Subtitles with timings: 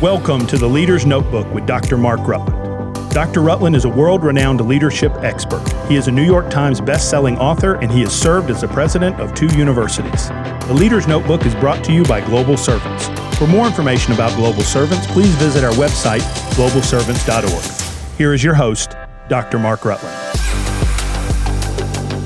[0.00, 1.98] Welcome to the Leader's Notebook with Dr.
[1.98, 3.10] Mark Rutland.
[3.10, 3.42] Dr.
[3.42, 5.62] Rutland is a world renowned leadership expert.
[5.88, 9.20] He is a New York Times best-selling author and he has served as the president
[9.20, 10.28] of two universities.
[10.68, 13.08] The Leader's Notebook is brought to you by Global Servants.
[13.36, 16.22] For more information about Global Servants, please visit our website,
[16.54, 18.16] globalservants.org.
[18.16, 18.96] Here is your host,
[19.28, 19.58] Dr.
[19.58, 20.16] Mark Rutland.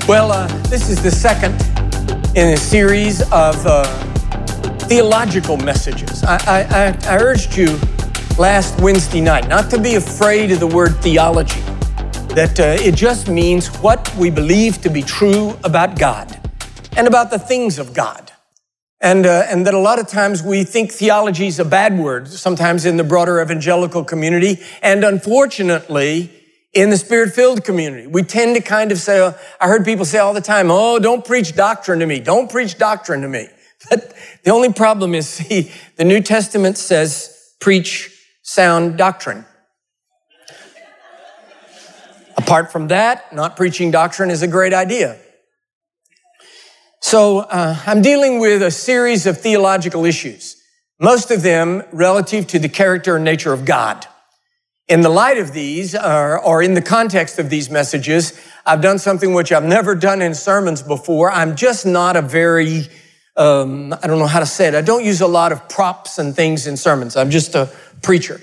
[0.07, 1.61] Well, uh, this is the second
[2.37, 4.14] in a series of uh,
[4.87, 6.23] theological messages.
[6.23, 7.79] I, I, I urged you
[8.37, 11.61] last Wednesday night not to be afraid of the word theology,
[12.35, 16.39] that uh, it just means what we believe to be true about God
[16.95, 18.31] and about the things of God.
[19.01, 22.27] And, uh, and that a lot of times we think theology is a bad word,
[22.27, 24.61] sometimes in the broader evangelical community.
[24.81, 26.31] And unfortunately,
[26.73, 30.19] in the spirit filled community, we tend to kind of say, I heard people say
[30.19, 32.19] all the time, oh, don't preach doctrine to me.
[32.19, 33.47] Don't preach doctrine to me.
[33.89, 38.11] The only problem is, see, the New Testament says, preach
[38.43, 39.45] sound doctrine.
[42.37, 45.17] Apart from that, not preaching doctrine is a great idea.
[47.01, 50.57] So uh, I'm dealing with a series of theological issues,
[50.99, 54.05] most of them relative to the character and nature of God.
[54.87, 58.99] In the light of these, or, or in the context of these messages, I've done
[58.99, 61.31] something which I've never done in sermons before.
[61.31, 62.87] I'm just not a very
[63.37, 64.75] um, I don't know how to say it.
[64.75, 67.15] I don't use a lot of props and things in sermons.
[67.17, 67.69] I'm just a
[68.01, 68.39] preacher.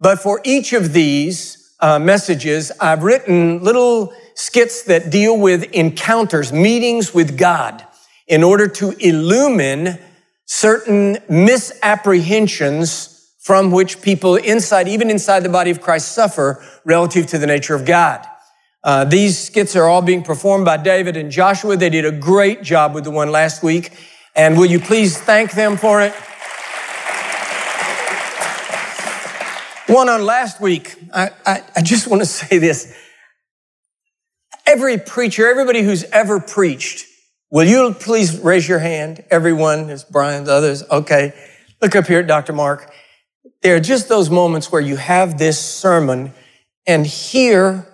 [0.00, 6.52] But for each of these uh, messages, I've written little skits that deal with encounters,
[6.52, 7.84] meetings with God,
[8.28, 9.98] in order to illumine
[10.44, 17.38] certain misapprehensions from which people inside, even inside the body of Christ, suffer relative to
[17.38, 18.26] the nature of God.
[18.84, 21.76] Uh, these skits are all being performed by David and Joshua.
[21.76, 23.92] They did a great job with the one last week.
[24.36, 26.12] And will you please thank them for it?
[29.88, 32.94] One on last week, I, I, I just want to say this.
[34.66, 37.06] Every preacher, everybody who's ever preached,
[37.50, 39.24] will you please raise your hand?
[39.30, 40.82] Everyone, there's The others.
[40.90, 41.32] Okay.
[41.80, 42.52] Look up here at Dr.
[42.52, 42.92] Mark.
[43.62, 46.32] There are just those moments where you have this sermon
[46.86, 47.86] and here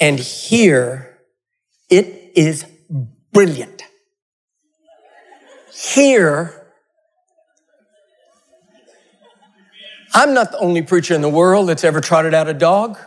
[0.00, 1.18] and here,
[1.90, 2.64] it is
[3.32, 3.69] brilliant.
[5.80, 6.66] Here,
[10.12, 12.98] I'm not the only preacher in the world that's ever trotted out a dog.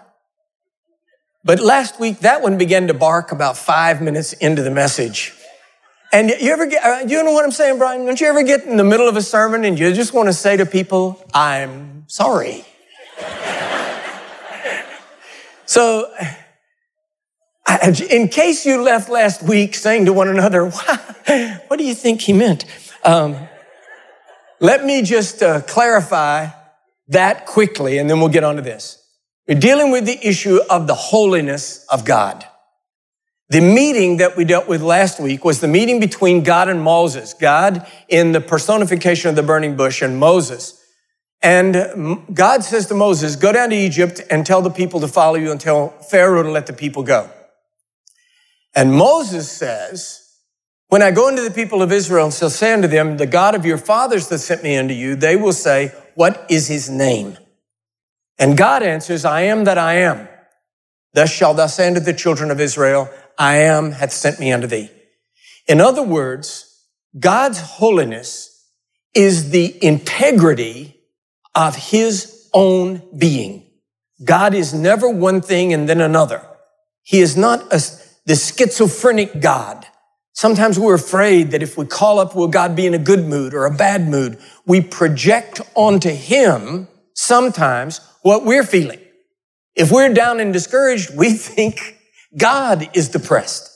[1.43, 5.33] But last week, that one began to bark about five minutes into the message.
[6.11, 8.07] And you ever get, uh, you know what I'm saying, Brian?
[8.07, 10.33] Don't you ever get in the middle of a sermon and you just want to
[10.33, 12.65] say to people, I'm sorry?
[15.65, 16.11] so,
[18.09, 20.69] in case you left last week saying to one another,
[21.67, 22.65] what do you think he meant?
[23.03, 23.37] Um,
[24.59, 26.47] let me just uh, clarify
[27.09, 28.99] that quickly and then we'll get on to this.
[29.47, 32.45] We're dealing with the issue of the holiness of God.
[33.49, 37.33] The meeting that we dealt with last week was the meeting between God and Moses,
[37.33, 40.81] God in the personification of the burning bush and Moses.
[41.41, 45.35] And God says to Moses, go down to Egypt and tell the people to follow
[45.35, 47.29] you and tell Pharaoh to let the people go.
[48.75, 50.19] And Moses says,
[50.87, 53.55] when I go into the people of Israel and shall say unto them, the God
[53.55, 57.37] of your fathers that sent me unto you, they will say, what is his name?
[58.37, 60.27] And God answers, I am that I am.
[61.13, 64.67] Thus shalt thou say unto the children of Israel, I am hath sent me unto
[64.67, 64.91] thee.
[65.67, 66.85] In other words,
[67.19, 68.67] God's holiness
[69.13, 70.99] is the integrity
[71.55, 73.65] of his own being.
[74.23, 76.45] God is never one thing and then another.
[77.03, 77.79] He is not a
[78.25, 79.85] the schizophrenic God.
[80.33, 83.53] Sometimes we're afraid that if we call up, will God be in a good mood
[83.53, 84.39] or a bad mood?
[84.65, 88.99] We project onto Him sometimes what we're feeling.
[89.75, 91.97] If we're down and discouraged, we think
[92.35, 93.69] God is depressed.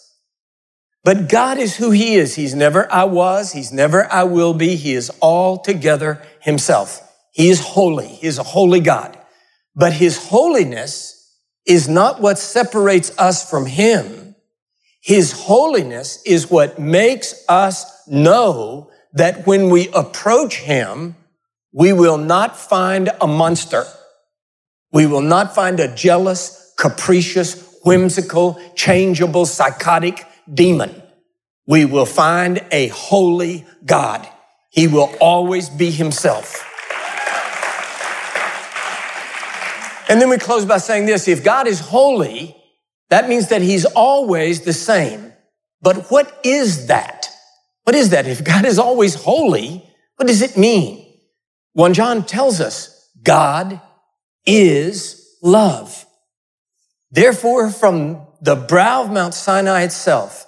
[1.04, 2.36] But God is who He is.
[2.36, 3.54] He's never I was.
[3.54, 4.76] He's never I will be.
[4.76, 7.02] He is altogether Himself.
[7.32, 8.08] He is holy.
[8.08, 9.18] He is a holy God.
[9.76, 11.14] But His holiness
[11.66, 14.27] is not what separates us from Him.
[15.08, 21.16] His holiness is what makes us know that when we approach Him,
[21.72, 23.86] we will not find a monster.
[24.92, 31.02] We will not find a jealous, capricious, whimsical, changeable, psychotic demon.
[31.66, 34.28] We will find a holy God.
[34.72, 36.66] He will always be Himself.
[40.10, 42.57] And then we close by saying this if God is holy,
[43.10, 45.34] that means that he's always the same.
[45.82, 47.30] But what is that?
[47.84, 48.28] What is that?
[48.28, 49.84] If God is always holy,
[50.18, 51.06] what does it mean?
[51.74, 53.80] 1 John tells us God
[54.46, 56.06] is love.
[57.12, 60.46] Therefore, from the brow of Mount Sinai itself,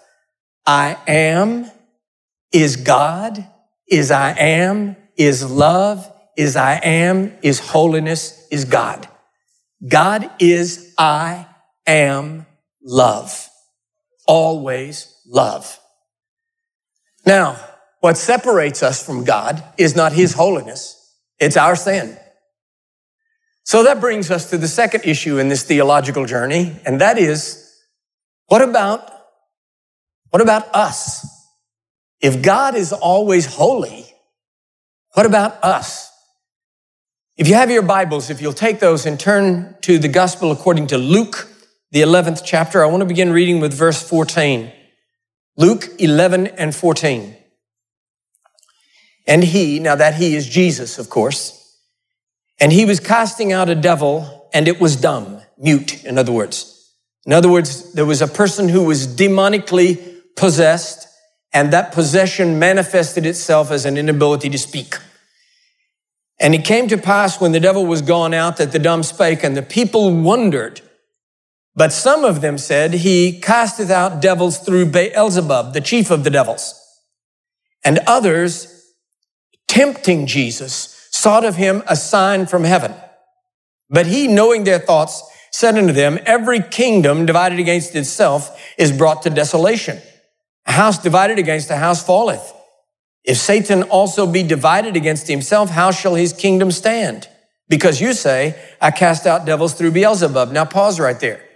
[0.65, 1.69] I am
[2.51, 3.47] is God,
[3.87, 9.07] is I am, is love, is I am, is holiness, is God.
[9.87, 11.47] God is I
[11.85, 12.45] am
[12.81, 13.47] love.
[14.27, 15.79] Always love.
[17.25, 17.57] Now,
[17.99, 20.95] what separates us from God is not His holiness.
[21.39, 22.17] It's our sin.
[23.63, 27.71] So that brings us to the second issue in this theological journey, and that is,
[28.47, 29.11] what about,
[30.29, 31.25] what about us?
[32.21, 34.05] If God is always holy,
[35.13, 36.11] what about us?
[37.37, 40.87] If you have your Bibles, if you'll take those and turn to the gospel according
[40.87, 41.48] to Luke,
[41.91, 44.71] the 11th chapter, I want to begin reading with verse 14.
[45.57, 47.35] Luke 11 and 14.
[49.27, 51.55] And he, now that he is Jesus, of course,
[52.59, 56.93] and he was casting out a devil and it was dumb, mute, in other words.
[57.25, 61.07] In other words, there was a person who was demonically possessed
[61.53, 64.95] and that possession manifested itself as an inability to speak.
[66.39, 69.43] And it came to pass when the devil was gone out that the dumb spake
[69.43, 70.81] and the people wondered.
[71.75, 76.29] But some of them said, he casteth out devils through Beelzebub, the chief of the
[76.29, 76.75] devils.
[77.85, 78.93] And others,
[79.67, 82.93] tempting Jesus, sought of him a sign from heaven.
[83.89, 89.23] But he, knowing their thoughts, said unto them, Every kingdom divided against itself is brought
[89.23, 89.99] to desolation.
[90.65, 92.53] A house divided against a house falleth.
[93.23, 97.27] If Satan also be divided against himself, how shall his kingdom stand?
[97.67, 100.51] Because you say, I cast out devils through Beelzebub.
[100.51, 101.48] Now pause right there.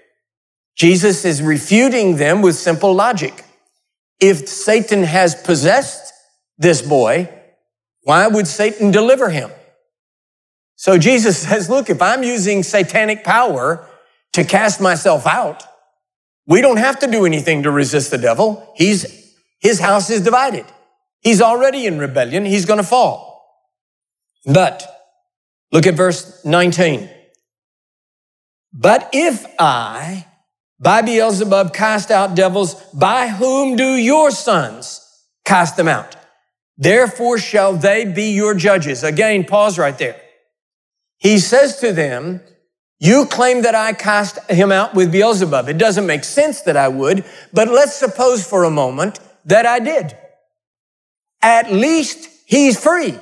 [0.76, 3.44] Jesus is refuting them with simple logic.
[4.20, 6.14] If Satan has possessed
[6.58, 7.30] this boy,
[8.02, 9.52] why would Satan deliver him?
[10.76, 13.88] So Jesus says, look, if I'm using satanic power
[14.34, 15.64] to cast myself out,
[16.46, 18.74] we don't have to do anything to resist the devil.
[18.76, 20.66] He's, his house is divided.
[21.22, 22.46] He's already in rebellion.
[22.46, 23.34] He's going to fall.
[24.46, 24.84] But
[25.72, 27.10] look at verse 19.
[28.74, 30.26] But if I,
[30.84, 35.00] by Beelzebub, cast out devils, by whom do your sons
[35.46, 36.16] cast them out?
[36.78, 39.04] Therefore shall they be your judges.
[39.04, 40.20] Again, pause right there.
[41.18, 42.42] He says to them,
[43.00, 45.68] you claim that I cast him out with Beelzebub.
[45.68, 49.80] It doesn't make sense that I would, but let's suppose for a moment that I
[49.80, 50.18] did.
[51.42, 53.18] At least he's free.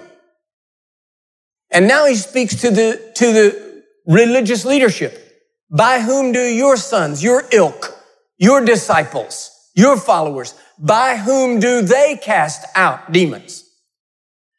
[1.72, 5.31] And now he speaks to the, to the religious leadership.
[5.72, 7.98] By whom do your sons, your ilk,
[8.38, 13.64] your disciples, your followers, by whom do they cast out demons?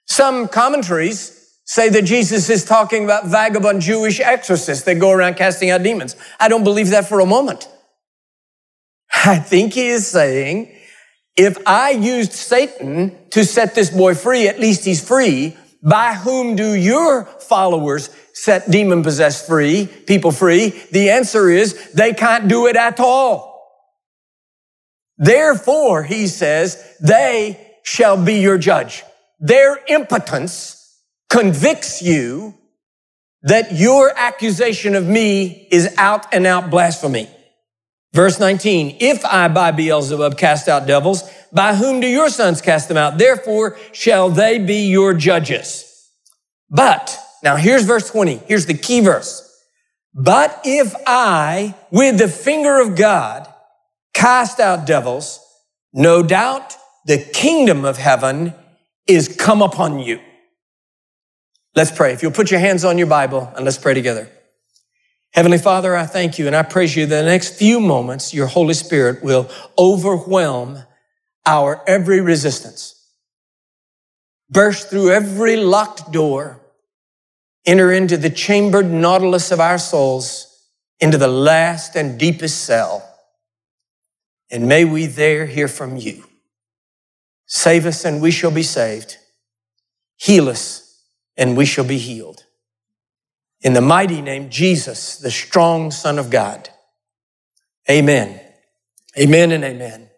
[0.07, 5.71] Some commentaries say that Jesus is talking about vagabond Jewish exorcists that go around casting
[5.71, 6.17] out demons.
[6.41, 7.69] I don't believe that for a moment.
[9.25, 10.75] I think he is saying,
[11.37, 15.57] if I used Satan to set this boy free, at least he's free.
[15.83, 20.71] By whom do your followers set demon possessed free, people free?
[20.93, 23.53] The answer is they can't do it at all.
[25.19, 29.03] Therefore, he says, they shall be your judge.
[29.41, 32.55] Their impotence convicts you
[33.43, 37.29] that your accusation of me is out and out blasphemy.
[38.13, 42.89] Verse 19, if I by Beelzebub cast out devils, by whom do your sons cast
[42.89, 43.19] them out?
[43.19, 45.89] Therefore shall they be your judges.
[46.71, 48.37] But, now here's verse 20.
[48.47, 49.49] Here's the key verse.
[50.15, 53.53] But if I, with the finger of God,
[54.15, 55.41] cast out devils,
[55.93, 58.55] no doubt the kingdom of heaven
[59.07, 60.21] is come upon you.
[61.75, 62.13] Let's pray.
[62.13, 64.29] If you'll put your hands on your Bible and let's pray together.
[65.33, 68.47] Heavenly Father, I thank you and I praise you that the next few moments, your
[68.47, 70.83] Holy Spirit will overwhelm
[71.45, 72.95] our every resistance,
[74.51, 76.61] burst through every locked door,
[77.67, 80.49] enter into the chambered nautilus of our souls,
[81.01, 83.09] into the last and deepest cell
[84.53, 86.25] and may we there hear from you.
[87.47, 89.17] Save us and we shall be saved.
[90.19, 91.03] Heal us
[91.39, 92.45] and we shall be healed.
[93.63, 96.69] In the mighty name, Jesus, the strong Son of God.
[97.91, 98.41] Amen.
[99.19, 100.11] Amen and amen.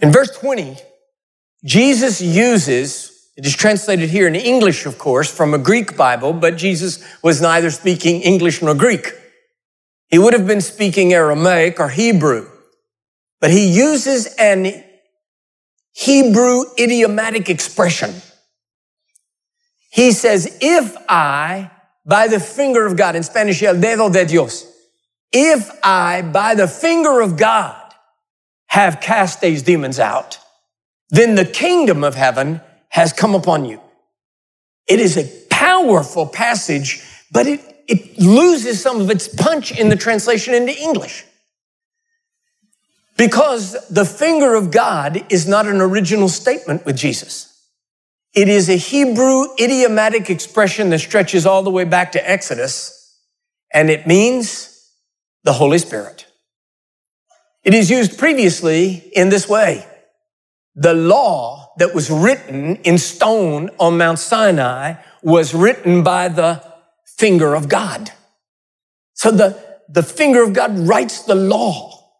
[0.00, 0.76] In verse 20,
[1.64, 6.56] Jesus uses, it is translated here in English, of course, from a Greek Bible, but
[6.56, 9.12] Jesus was neither speaking English nor Greek.
[10.08, 12.48] He would have been speaking Aramaic or Hebrew,
[13.40, 14.84] but he uses an
[15.92, 18.14] Hebrew idiomatic expression.
[19.90, 21.70] He says, if I,
[22.06, 24.66] by the finger of God, in Spanish, el dedo de Dios,
[25.32, 27.79] if I, by the finger of God,
[28.70, 30.38] have cast these demons out,
[31.10, 33.80] then the kingdom of heaven has come upon you.
[34.86, 39.96] It is a powerful passage, but it, it loses some of its punch in the
[39.96, 41.24] translation into English.
[43.16, 47.48] Because the finger of God is not an original statement with Jesus.
[48.34, 53.18] It is a Hebrew idiomatic expression that stretches all the way back to Exodus,
[53.74, 54.92] and it means
[55.42, 56.29] the Holy Spirit.
[57.62, 59.86] It is used previously in this way.
[60.74, 66.64] The law that was written in stone on Mount Sinai was written by the
[67.04, 68.10] finger of God.
[69.14, 72.12] So the, the finger of God writes the law.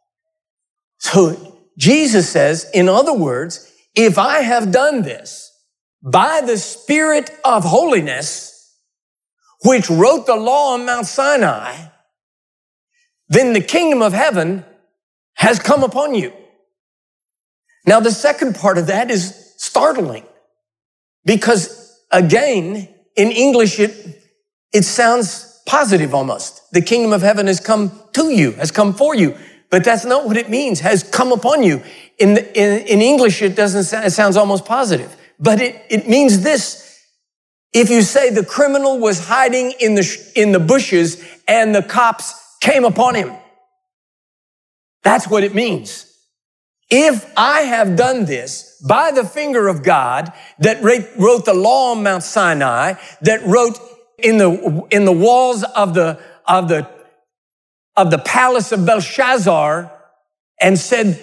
[0.98, 5.50] So Jesus says, in other words, if I have done this
[6.02, 8.76] by the Spirit of holiness,
[9.64, 11.86] which wrote the law on Mount Sinai,
[13.28, 14.64] then the kingdom of heaven
[15.34, 16.32] has come upon you.
[17.86, 20.24] Now, the second part of that is startling
[21.24, 24.22] because again, in English, it,
[24.72, 26.72] it sounds positive almost.
[26.72, 29.36] The kingdom of heaven has come to you, has come for you.
[29.70, 31.82] But that's not what it means, has come upon you.
[32.18, 35.16] In, the, in, in English, it doesn't sound, it sounds almost positive.
[35.38, 36.86] But it, it means this.
[37.72, 42.34] If you say the criminal was hiding in the, in the bushes and the cops
[42.60, 43.32] came upon him,
[45.02, 46.06] that's what it means.
[46.90, 52.02] If I have done this by the finger of God that wrote the law on
[52.02, 53.78] Mount Sinai, that wrote
[54.18, 56.88] in the, in the walls of the, of the,
[57.96, 59.92] of the palace of Belshazzar
[60.60, 61.22] and said,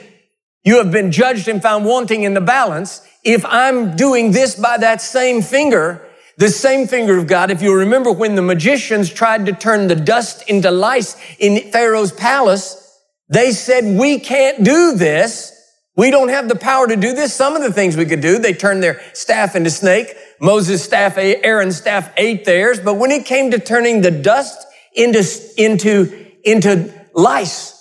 [0.64, 3.06] you have been judged and found wanting in the balance.
[3.24, 6.06] If I'm doing this by that same finger,
[6.38, 9.96] the same finger of God, if you remember when the magicians tried to turn the
[9.96, 12.87] dust into lice in Pharaoh's palace,
[13.30, 15.54] they said, we can't do this.
[15.96, 17.34] We don't have the power to do this.
[17.34, 20.16] Some of the things we could do, they turned their staff into snake.
[20.40, 22.80] Moses' staff, Aaron's staff ate theirs.
[22.80, 25.24] But when it came to turning the dust into,
[25.58, 27.74] into, into lice,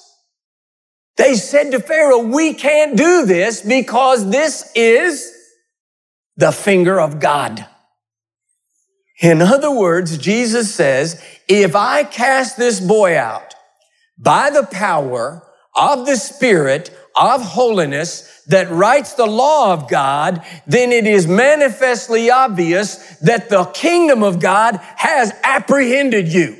[1.17, 5.33] they said to Pharaoh, we can't do this because this is
[6.37, 7.67] the finger of God.
[9.21, 13.56] In other words, Jesus says, if I cast this boy out,
[14.18, 15.42] by the power
[15.75, 22.30] of the Spirit of holiness that writes the law of God, then it is manifestly
[22.30, 26.56] obvious that the kingdom of God has apprehended you.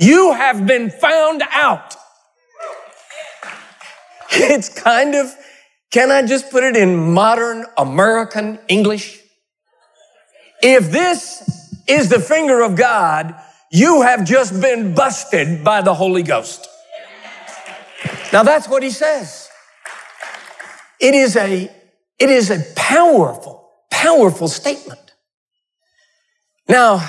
[0.00, 1.96] You have been found out.
[4.30, 5.34] It's kind of,
[5.90, 9.20] can I just put it in modern American English?
[10.62, 13.34] If this is the finger of God,
[13.70, 16.66] you have just been busted by the Holy Ghost.
[18.32, 19.48] Now that's what he says.
[21.00, 21.70] It is a,
[22.18, 25.00] it is a powerful, powerful statement.
[26.68, 27.00] Now,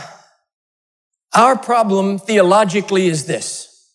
[1.35, 3.93] our problem theologically is this.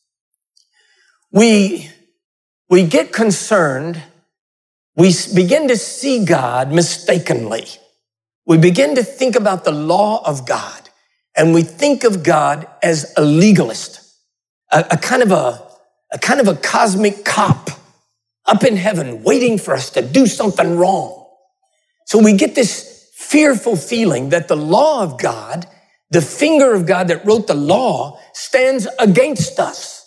[1.32, 1.90] We,
[2.68, 4.02] we get concerned.
[4.96, 7.66] We begin to see God mistakenly.
[8.46, 10.83] We begin to think about the law of God
[11.36, 14.00] and we think of God as a legalist,
[14.70, 15.62] a, a, kind of a,
[16.12, 17.70] a kind of a cosmic cop
[18.46, 21.26] up in heaven waiting for us to do something wrong.
[22.06, 25.66] So we get this fearful feeling that the law of God,
[26.10, 30.04] the finger of God that wrote the law stands against us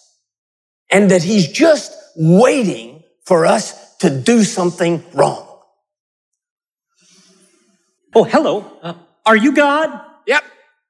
[0.89, 5.43] and that he's just waiting for us to do something wrong.
[8.15, 8.65] Oh, hello.
[8.81, 8.93] Uh,
[9.25, 10.01] are you God?
[10.25, 10.43] Yep.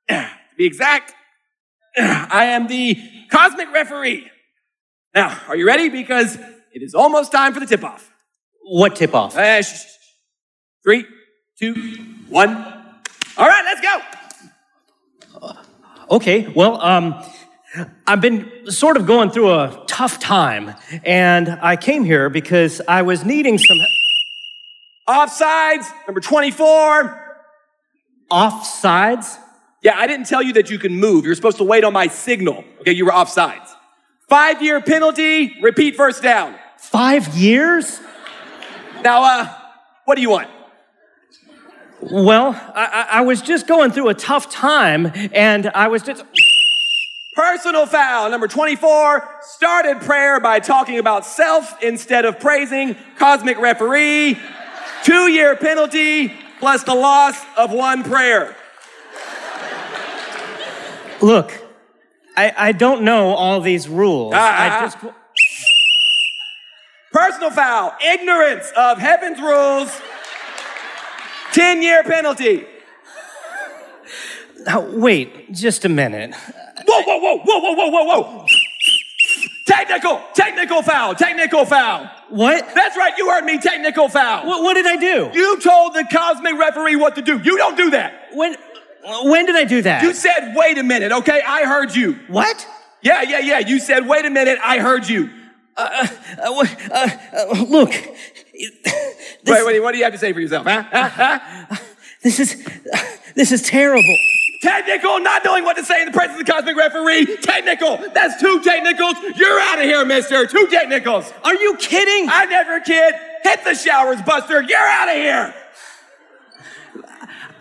[0.10, 1.14] to be exact,
[1.98, 2.98] I am the
[3.30, 4.30] cosmic referee.
[5.16, 5.90] Now, are you ready?
[5.90, 8.12] Because it is almost time for the tip off.
[8.64, 9.36] What tip off?
[9.38, 9.94] Uh, sh- sh- sh-
[10.84, 11.06] Three,
[11.60, 11.74] two,
[12.30, 12.56] one.
[13.38, 15.54] All right, let's go.
[16.10, 17.22] Okay, well, um,
[18.06, 20.74] I've been sort of going through a tough time,
[21.04, 23.78] and I came here because I was needing some.
[25.10, 27.40] Offsides, number 24.
[28.32, 29.38] Offsides?
[29.82, 31.26] Yeah, I didn't tell you that you can move.
[31.26, 32.64] You're supposed to wait on my signal.
[32.82, 33.70] Okay, you were offsides.
[34.28, 36.56] Five year penalty, repeat first down.
[36.78, 38.00] Five years?
[39.04, 39.54] Now, uh,
[40.06, 40.50] what do you want?
[42.02, 46.24] Well, I, I was just going through a tough time, and I was just.
[47.36, 52.96] Personal foul, number 24, started prayer by talking about self instead of praising.
[53.18, 54.40] Cosmic referee,
[55.04, 58.56] two year penalty, plus the loss of one prayer.
[61.22, 61.52] Look,
[62.36, 64.34] I, I don't know all these rules.
[64.36, 64.82] Ah, ah, I ah.
[64.82, 64.98] just.
[67.12, 69.90] Personal foul, ignorance of heaven's rules,
[71.54, 72.66] 10 year penalty.
[74.66, 76.36] Now, wait, just a minute.
[76.86, 78.46] Whoa, whoa, whoa, whoa, whoa, whoa, whoa, whoa.
[79.66, 82.10] Technical, technical foul, technical foul.
[82.30, 82.74] What?
[82.76, 84.46] That's right, you heard me, technical foul.
[84.46, 85.30] What, what did I do?
[85.34, 87.40] You told the cosmic referee what to do.
[87.40, 88.30] You don't do that.
[88.34, 88.56] When,
[89.24, 90.04] when did I do that?
[90.04, 91.42] You said, wait a minute, okay?
[91.46, 92.14] I heard you.
[92.28, 92.68] what?
[93.02, 93.60] Yeah, yeah, yeah.
[93.60, 95.30] You said, wait a minute, I heard you.
[95.78, 96.08] Uh,
[96.42, 98.72] uh, uh, look, this,
[99.46, 100.84] Wait, wait, what do you have to say for yourself, huh?
[100.92, 101.10] huh?
[101.10, 101.76] huh?
[102.24, 102.68] this is
[103.36, 104.18] this is terrible.
[104.62, 107.38] Technical, not knowing what to say in the presence of the cosmic referee.
[107.38, 109.14] Technical, that's two technicals.
[109.36, 110.48] You're out of here, mister.
[110.48, 111.32] Two technicals.
[111.44, 112.28] Are you kidding?
[112.30, 113.14] I never kid.
[113.44, 114.64] Hit the showers, Buster.
[114.64, 115.56] You're out of here.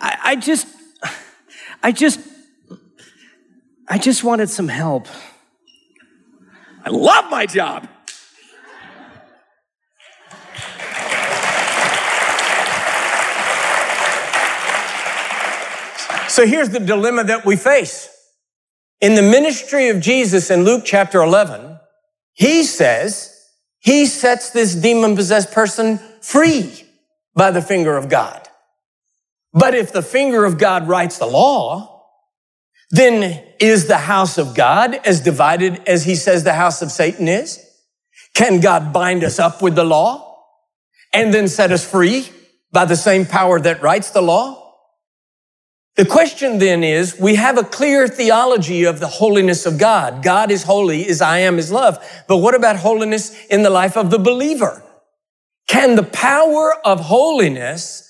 [0.00, 0.66] I, I just,
[1.82, 2.20] I just,
[3.88, 5.08] I just wanted some help.
[6.84, 7.88] I love my job.
[16.28, 18.10] So here's the dilemma that we face.
[19.00, 21.78] In the ministry of Jesus in Luke chapter 11,
[22.34, 23.32] he says
[23.78, 26.84] he sets this demon possessed person free
[27.34, 28.45] by the finger of God.
[29.58, 32.04] But if the finger of God writes the law,
[32.90, 37.26] then is the house of God as divided as he says the house of Satan
[37.26, 37.58] is?
[38.34, 40.44] Can God bind us up with the law
[41.14, 42.28] and then set us free
[42.70, 44.62] by the same power that writes the law?
[45.96, 50.22] The question then is, we have a clear theology of the holiness of God.
[50.22, 51.98] God is holy as I am his love.
[52.28, 54.82] But what about holiness in the life of the believer?
[55.66, 58.05] Can the power of holiness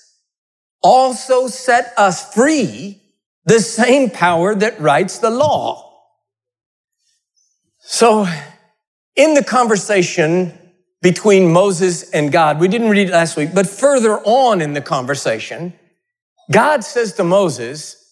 [0.81, 3.01] also set us free
[3.45, 5.83] the same power that writes the law?
[7.79, 8.27] So
[9.15, 10.53] in the conversation
[11.01, 14.81] between Moses and God, we didn't read it last week, but further on in the
[14.81, 15.73] conversation,
[16.51, 18.03] God says to Moses,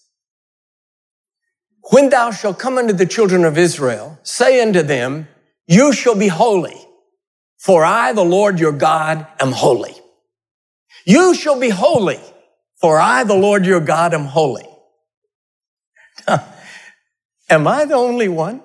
[1.92, 5.28] when thou shalt come unto the children of Israel, say unto them,
[5.68, 6.76] you shall be holy,
[7.58, 9.96] for I, the Lord your God, am holy.
[11.06, 12.20] You shall be holy,
[12.80, 14.68] for I, the Lord your God, am holy.
[17.50, 18.62] am I the only one?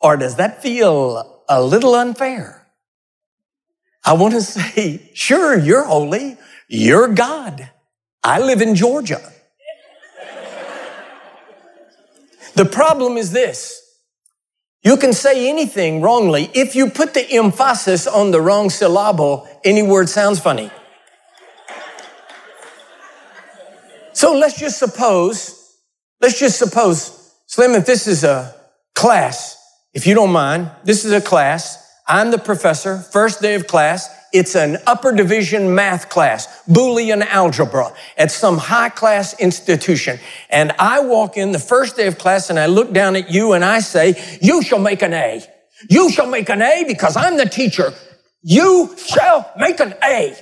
[0.00, 2.66] Or does that feel a little unfair?
[4.04, 6.38] I want to say, sure, you're holy.
[6.68, 7.70] You're God.
[8.22, 9.20] I live in Georgia.
[12.54, 13.82] the problem is this.
[14.82, 16.50] You can say anything wrongly.
[16.54, 20.70] If you put the emphasis on the wrong syllable, any word sounds funny.
[24.16, 25.76] So let's just suppose,
[26.22, 28.56] let's just suppose, Slim, if this is a
[28.94, 29.58] class,
[29.92, 31.86] if you don't mind, this is a class.
[32.08, 34.08] I'm the professor, first day of class.
[34.32, 40.18] It's an upper division math class, Boolean algebra at some high class institution.
[40.48, 43.52] And I walk in the first day of class and I look down at you
[43.52, 45.42] and I say, you shall make an A.
[45.90, 47.92] You shall make an A because I'm the teacher.
[48.40, 50.34] You shall make an A.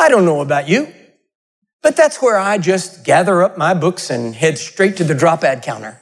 [0.00, 0.94] I don't know about you,
[1.86, 5.44] but that's where I just gather up my books and head straight to the drop
[5.44, 6.00] ad counter.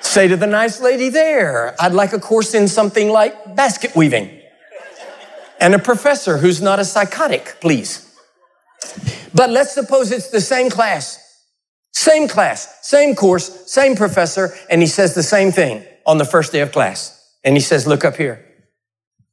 [0.00, 4.42] Say to the nice lady there, I'd like a course in something like basket weaving
[5.60, 8.12] and a professor who's not a psychotic, please.
[9.32, 11.44] But let's suppose it's the same class,
[11.92, 16.50] same class, same course, same professor, and he says the same thing on the first
[16.50, 17.24] day of class.
[17.44, 18.44] And he says, look up here.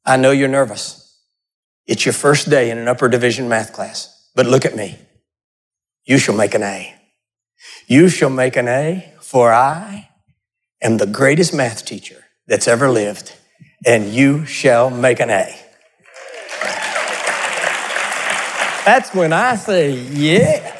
[0.06, 1.20] I know you're nervous.
[1.88, 4.98] It's your first day in an upper division math class, but look at me.
[6.06, 6.94] You shall make an A.
[7.88, 10.10] You shall make an A, for I
[10.82, 13.34] am the greatest math teacher that's ever lived,
[13.86, 15.56] and you shall make an A.
[18.86, 20.74] That's when I say, yeah.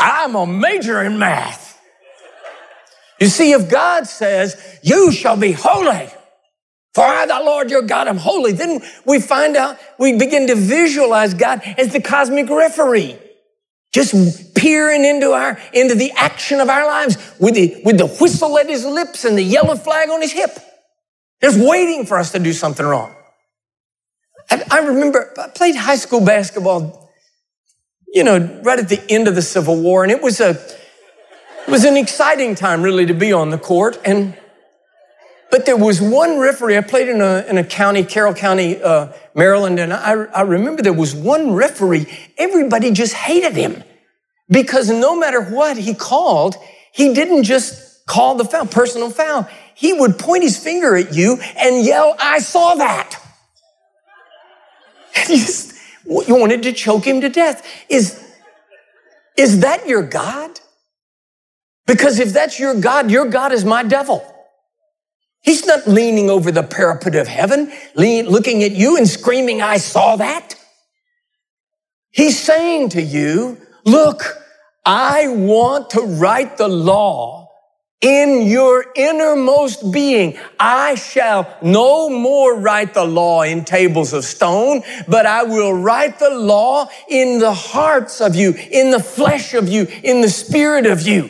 [0.00, 1.78] I'm a major in math.
[3.20, 6.08] You see, if God says, you shall be holy,
[6.94, 10.54] for I, the Lord your God, am holy, then we find out, we begin to
[10.54, 13.18] visualize God as the cosmic referee.
[13.92, 18.58] Just peering into our, into the action of our lives with the, with the whistle
[18.58, 20.50] at his lips and the yellow flag on his hip.
[21.42, 23.14] Just waiting for us to do something wrong.
[24.50, 27.10] I, I remember I played high school basketball,
[28.08, 31.70] you know, right at the end of the Civil War, and it was a it
[31.70, 33.98] was an exciting time really to be on the court.
[34.04, 34.36] And
[35.54, 36.76] but there was one referee.
[36.76, 40.82] I played in a in a county, Carroll County, uh, Maryland, and I I remember
[40.82, 42.08] there was one referee.
[42.36, 43.84] Everybody just hated him.
[44.48, 46.56] Because no matter what he called,
[46.92, 49.48] he didn't just call the foul, personal foul.
[49.76, 53.14] He would point his finger at you and yell, I saw that.
[55.28, 55.72] you, just,
[56.04, 57.64] you wanted to choke him to death.
[57.88, 58.20] Is,
[59.38, 60.58] is that your God?
[61.86, 64.33] Because if that's your God, your God is my devil.
[65.44, 70.16] He's not leaning over the parapet of heaven, looking at you and screaming, I saw
[70.16, 70.54] that.
[72.10, 74.38] He's saying to you, look,
[74.86, 77.50] I want to write the law
[78.00, 80.38] in your innermost being.
[80.58, 86.18] I shall no more write the law in tables of stone, but I will write
[86.18, 90.86] the law in the hearts of you, in the flesh of you, in the spirit
[90.86, 91.28] of you.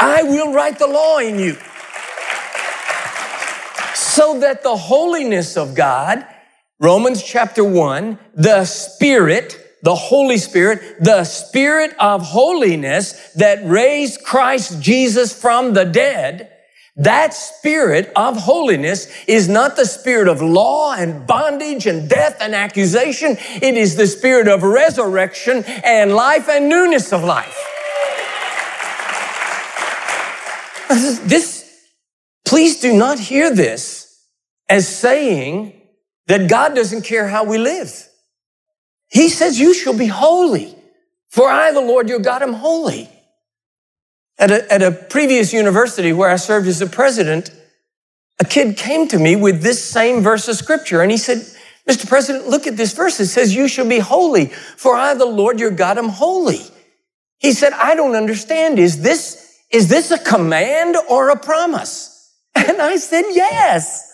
[0.00, 1.56] I will write the law in you
[4.14, 6.26] so that the holiness of God,
[6.78, 14.82] Romans chapter 1, the Spirit, the Holy Spirit, the Spirit of holiness that raised Christ
[14.82, 16.50] Jesus from the dead,
[16.94, 22.54] that spirit of holiness is not the spirit of law and bondage and death and
[22.54, 23.38] accusation.
[23.62, 27.56] It is the spirit of resurrection and life and newness of life.
[31.24, 31.66] This,
[32.44, 34.01] please do not hear this
[34.68, 35.80] as saying
[36.26, 38.08] that God doesn't care how we live.
[39.08, 40.74] He says, you shall be holy,
[41.28, 43.08] for I, the Lord your God, am holy.
[44.38, 47.50] At a, at a previous university where I served as a president,
[48.40, 51.46] a kid came to me with this same verse of scripture and he said,
[51.88, 52.08] Mr.
[52.08, 53.20] President, look at this verse.
[53.20, 56.62] It says, you shall be holy, for I, the Lord your God, am holy.
[57.38, 58.78] He said, I don't understand.
[58.78, 62.08] Is this, is this a command or a promise?
[62.54, 64.11] And I said, yes.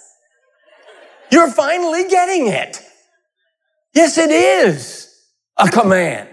[1.31, 2.83] You're finally getting it.
[3.95, 5.13] Yes, it is
[5.57, 6.29] a command.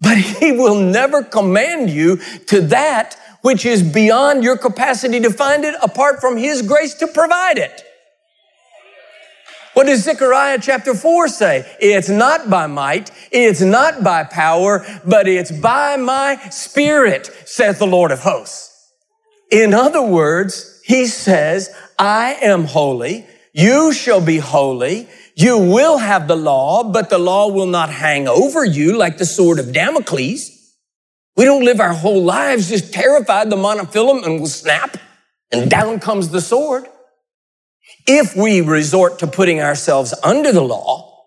[0.00, 5.64] But he will never command you to that which is beyond your capacity to find
[5.64, 7.82] it apart from his grace to provide it.
[9.74, 11.76] What does Zechariah chapter 4 say?
[11.78, 17.86] It's not by might, it's not by power, but it's by my spirit, saith the
[17.86, 18.72] Lord of hosts.
[19.50, 23.26] In other words, he says, I am holy.
[23.56, 25.08] You shall be holy.
[25.34, 29.24] You will have the law, but the law will not hang over you like the
[29.24, 30.50] sword of Damocles.
[31.36, 34.98] We don't live our whole lives just terrified the monofilament will snap
[35.50, 36.84] and down comes the sword.
[38.06, 41.24] If we resort to putting ourselves under the law,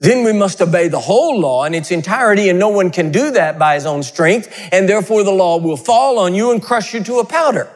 [0.00, 3.30] then we must obey the whole law in its entirety, and no one can do
[3.30, 6.92] that by his own strength, and therefore the law will fall on you and crush
[6.92, 7.70] you to a powder.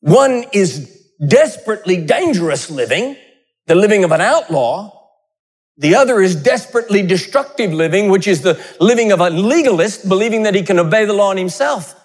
[0.00, 3.16] One is desperately dangerous living,
[3.66, 4.98] the living of an outlaw.
[5.76, 10.54] The other is desperately destructive living, which is the living of a legalist, believing that
[10.54, 11.98] he can obey the law on himself.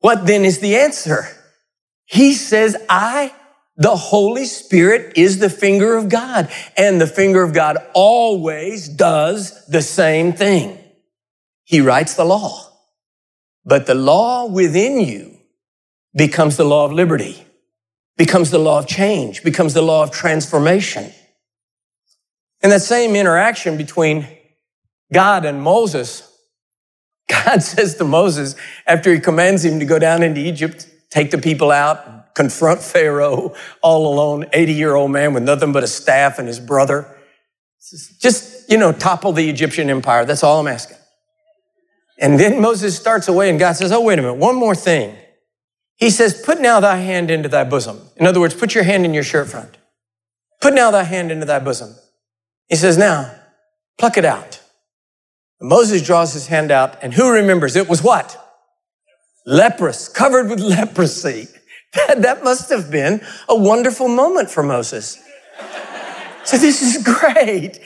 [0.00, 1.26] What then is the answer?
[2.06, 3.32] He says, I,
[3.76, 6.50] the Holy Spirit, is the finger of God.
[6.76, 10.78] And the finger of God always does the same thing.
[11.64, 12.66] He writes the law.
[13.64, 15.38] But the law within you
[16.14, 17.46] becomes the law of liberty
[18.20, 21.10] becomes the law of change, becomes the law of transformation.
[22.62, 24.26] And that same interaction between
[25.10, 26.30] God and Moses,
[27.30, 28.56] God says to Moses,
[28.86, 33.54] after he commands him to go down into Egypt, take the people out, confront Pharaoh
[33.80, 37.06] all alone, 80 year old man with nothing but a staff and his brother.
[38.20, 40.26] Just, you know, topple the Egyptian empire.
[40.26, 40.98] That's all I'm asking.
[42.18, 45.16] And then Moses starts away and God says, Oh, wait a minute, one more thing.
[46.00, 48.00] He says, Put now thy hand into thy bosom.
[48.16, 49.76] In other words, put your hand in your shirt front.
[50.60, 51.94] Put now thy hand into thy bosom.
[52.68, 53.32] He says, Now,
[53.98, 54.60] pluck it out.
[55.60, 57.76] And Moses draws his hand out, and who remembers?
[57.76, 58.36] It was what?
[59.46, 61.48] Leprous, covered with leprosy.
[61.94, 65.22] that must have been a wonderful moment for Moses.
[66.44, 67.80] So this is great.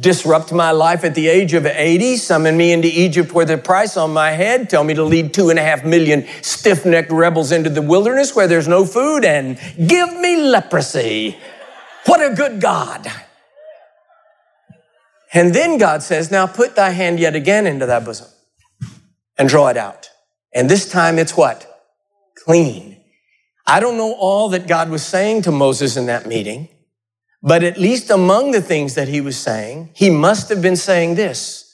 [0.00, 3.96] Disrupt my life at the age of 80, summon me into Egypt with a price
[3.96, 7.52] on my head, tell me to lead two and a half million stiff necked rebels
[7.52, 11.36] into the wilderness where there's no food, and give me leprosy.
[12.06, 13.06] What a good God.
[15.32, 18.28] And then God says, Now put thy hand yet again into thy bosom
[19.38, 20.10] and draw it out.
[20.52, 21.66] And this time it's what?
[22.34, 23.00] Clean.
[23.66, 26.68] I don't know all that God was saying to Moses in that meeting.
[27.42, 31.14] But at least among the things that he was saying, he must have been saying
[31.14, 31.66] this.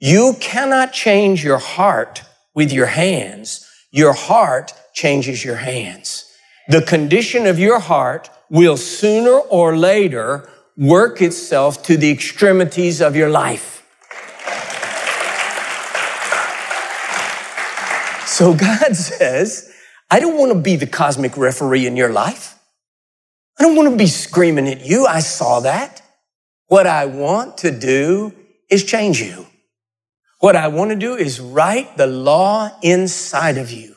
[0.00, 2.22] You cannot change your heart
[2.54, 3.64] with your hands.
[3.90, 6.24] Your heart changes your hands.
[6.68, 13.16] The condition of your heart will sooner or later work itself to the extremities of
[13.16, 13.76] your life.
[18.26, 19.72] So God says,
[20.10, 22.57] I don't want to be the cosmic referee in your life.
[23.58, 25.06] I don't want to be screaming at you.
[25.06, 26.02] I saw that.
[26.66, 28.32] What I want to do
[28.70, 29.46] is change you.
[30.40, 33.96] What I want to do is write the law inside of you.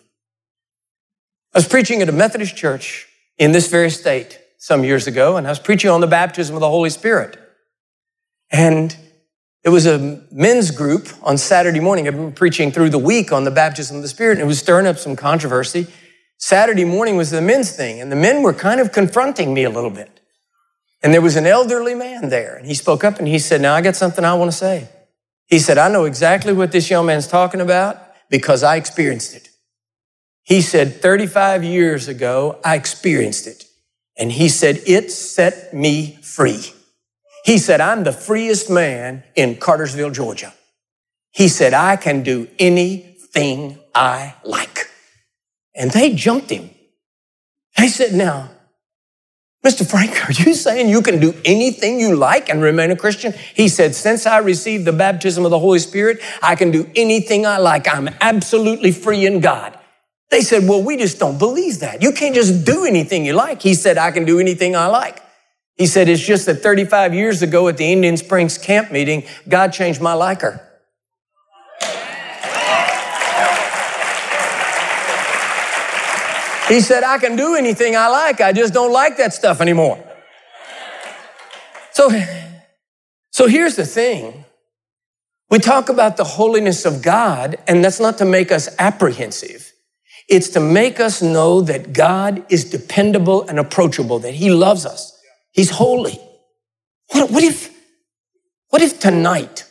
[1.53, 5.45] I was preaching at a Methodist church in this very state some years ago, and
[5.45, 7.37] I was preaching on the baptism of the Holy Spirit.
[8.51, 8.95] And
[9.63, 12.07] it was a men's group on Saturday morning.
[12.07, 14.59] I've been preaching through the week on the baptism of the Spirit, and it was
[14.59, 15.87] stirring up some controversy.
[16.41, 19.69] Saturday morning was the men's thing, and the men were kind of confronting me a
[19.69, 20.21] little bit.
[21.03, 23.75] And there was an elderly man there, and he spoke up and he said, Now
[23.75, 24.89] I got something I want to say.
[25.45, 27.97] He said, I know exactly what this young man's talking about
[28.31, 29.49] because I experienced it.
[30.41, 33.65] He said, 35 years ago, I experienced it.
[34.17, 36.73] And he said, it set me free.
[37.45, 40.53] He said, I'm the freest man in Cartersville, Georgia.
[41.29, 44.90] He said, I can do anything I like.
[45.75, 46.69] And they jumped him.
[47.77, 48.51] They said, now,
[49.65, 49.89] Mr.
[49.89, 53.33] Frank, are you saying you can do anything you like and remain a Christian?
[53.53, 57.45] He said, since I received the baptism of the Holy Spirit, I can do anything
[57.45, 57.87] I like.
[57.87, 59.77] I'm absolutely free in God.
[60.31, 62.01] They said, well, we just don't believe that.
[62.01, 63.61] You can't just do anything you like.
[63.61, 65.21] He said, I can do anything I like.
[65.81, 69.73] He said, It's just that 35 years ago at the Indian Springs camp meeting, God
[69.73, 70.61] changed my liker.
[76.71, 78.39] He said, I can do anything I like.
[78.39, 80.01] I just don't like that stuff anymore.
[81.91, 82.09] So,
[83.31, 84.45] so here's the thing.
[85.49, 89.69] We talk about the holiness of God, and that's not to make us apprehensive.
[90.29, 95.19] It's to make us know that God is dependable and approachable, that He loves us.
[95.51, 96.21] He's holy.
[97.09, 97.69] What, what if,
[98.69, 99.65] what if tonight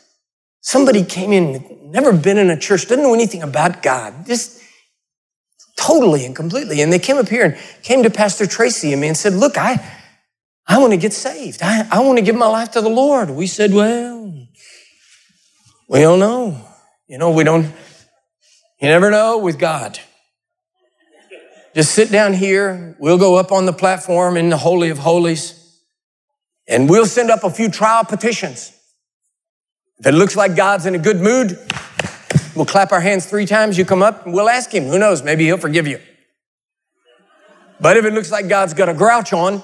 [0.61, 4.60] somebody came in, never been in a church, doesn't know anything about God, just
[5.81, 6.83] totally and completely.
[6.83, 9.57] And they came up here and came to Pastor Tracy and me and said, look,
[9.57, 9.83] I,
[10.67, 11.63] I want to get saved.
[11.63, 13.31] I, I want to give my life to the Lord.
[13.31, 14.47] We said, well,
[15.89, 16.65] we don't know.
[17.09, 19.99] You know, we don't, you never know with God.
[21.75, 22.95] Just sit down here.
[22.99, 25.57] We'll go up on the platform in the Holy of Holies.
[26.69, 28.73] And we'll send up a few trial petitions.
[29.99, 31.59] If it looks like God's in a good mood,
[32.55, 33.79] we'll clap our hands three times.
[33.79, 34.85] You come up and we'll ask Him.
[34.85, 35.23] Who knows?
[35.23, 36.01] Maybe He'll forgive you.
[37.81, 39.63] But if it looks like God's got a grouch on,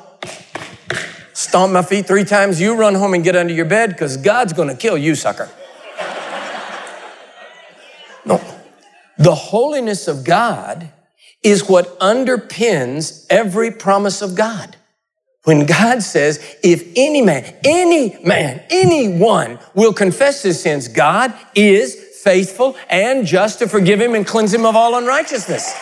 [1.35, 4.53] stomp my feet three times, you run home and get under your bed because God's
[4.53, 5.51] going to kill you, sucker.
[8.25, 8.41] No.
[9.19, 10.91] The holiness of God
[11.43, 14.77] is what underpins every promise of God.
[15.45, 22.06] When God says, if any man, any man, anyone will confess his sins, God is
[22.27, 25.73] faithful and just to forgive him and cleanse him of all unrighteousness.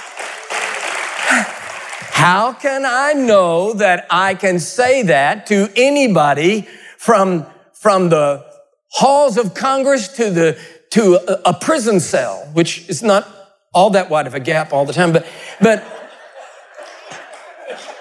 [2.13, 8.45] How can I know that I can say that to anybody from, from the
[8.91, 10.59] halls of Congress to the,
[10.91, 13.27] to a, prison cell, which is not
[13.73, 15.27] all that wide of a gap all the time, but,
[15.63, 15.83] but,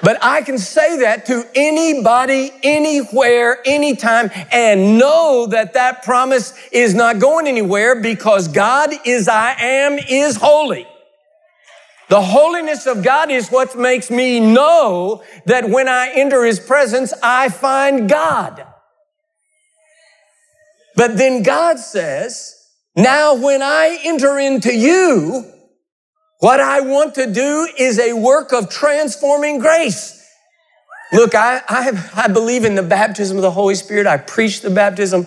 [0.03, 6.93] but I can say that to anybody, anywhere, anytime, and know that that promise is
[6.93, 10.85] not going anywhere because God is I am, is holy.
[12.09, 17.13] The holiness of God is what makes me know that when I enter His presence,
[17.23, 18.67] I find God.
[20.97, 22.53] But then God says,
[22.95, 25.49] now when I enter into you,
[26.43, 30.29] what I want to do is a work of transforming grace.
[31.13, 34.08] Look, I, I, I, believe in the baptism of the Holy Spirit.
[34.08, 35.25] I preach the baptism.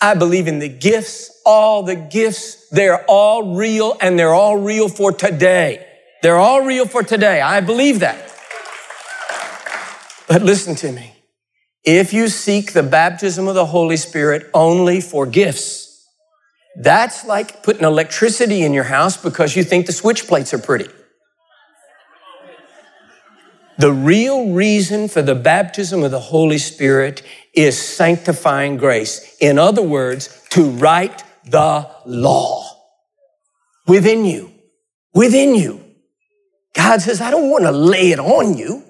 [0.00, 2.68] I believe in the gifts, all the gifts.
[2.70, 5.86] They're all real and they're all real for today.
[6.24, 7.40] They're all real for today.
[7.40, 8.34] I believe that.
[10.26, 11.12] But listen to me.
[11.84, 15.85] If you seek the baptism of the Holy Spirit only for gifts,
[16.76, 20.88] that's like putting electricity in your house because you think the switch plates are pretty.
[23.78, 27.22] The real reason for the baptism of the Holy Spirit
[27.54, 29.36] is sanctifying grace.
[29.40, 32.64] In other words, to write the law
[33.86, 34.52] within you.
[35.14, 35.82] Within you.
[36.74, 38.82] God says, I don't want to lay it on you.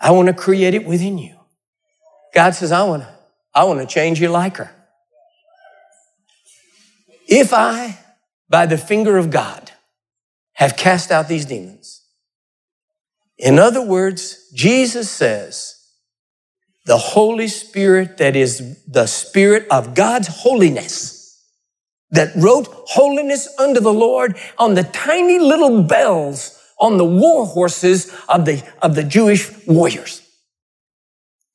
[0.00, 1.38] I want to create it within you.
[2.34, 3.08] God says, I want to,
[3.54, 4.70] I want to change you like her.
[7.28, 7.98] If I,
[8.48, 9.70] by the finger of God,
[10.54, 12.02] have cast out these demons,
[13.36, 15.76] in other words, Jesus says,
[16.86, 21.18] the Holy Spirit that is the Spirit of God's holiness
[22.10, 28.10] that wrote holiness unto the Lord on the tiny little bells on the war horses
[28.28, 30.22] of the, of the Jewish warriors.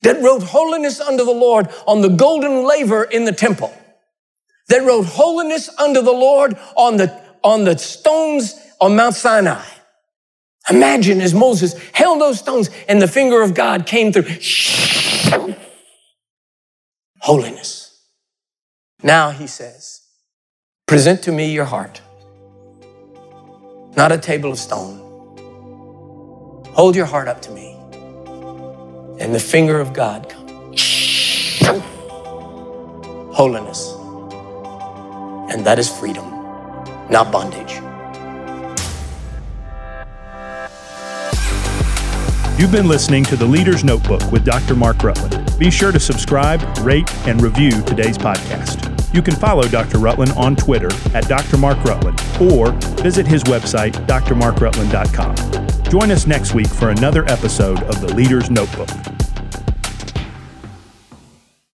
[0.03, 3.73] That wrote holiness unto the Lord on the golden laver in the temple.
[4.69, 9.63] That wrote holiness unto the Lord on the, on the stones on Mount Sinai.
[10.69, 14.23] Imagine as Moses held those stones and the finger of God came through.
[17.19, 18.01] Holiness.
[19.01, 20.01] Now he says,
[20.87, 22.01] present to me your heart,
[23.97, 24.99] not a table of stone.
[26.73, 27.77] Hold your heart up to me.
[29.19, 30.81] And the finger of God comes.
[33.35, 33.92] Holiness.
[35.53, 36.31] And that is freedom,
[37.11, 37.73] not bondage.
[42.59, 44.75] You've been listening to the Leader's Notebook with Dr.
[44.75, 45.55] Mark Rutland.
[45.59, 48.89] Be sure to subscribe, rate, and review today's podcast.
[49.13, 49.99] You can follow Dr.
[49.99, 51.57] Rutland on Twitter at Dr.
[51.57, 52.71] Mark Rutland or
[53.03, 55.83] visit his website, drmarkrutland.com.
[55.83, 58.89] Join us next week for another episode of the Leader's Notebook.